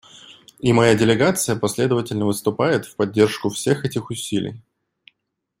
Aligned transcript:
И 0.57 0.73
моя 0.73 0.95
делегация 0.95 1.55
последовательно 1.55 2.25
выступает 2.25 2.87
в 2.87 2.95
поддержку 2.95 3.49
всех 3.51 3.85
этих 3.85 4.09
усилий. 4.09 4.59